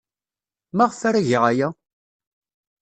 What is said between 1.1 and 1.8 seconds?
geɣ aya?